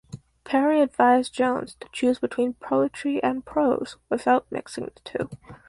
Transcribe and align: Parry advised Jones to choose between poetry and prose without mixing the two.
Parry 0.43 0.81
advised 0.81 1.31
Jones 1.31 1.75
to 1.79 1.87
choose 1.91 2.17
between 2.17 2.55
poetry 2.55 3.21
and 3.21 3.45
prose 3.45 3.97
without 4.09 4.51
mixing 4.51 4.85
the 4.85 4.99
two. 5.01 5.29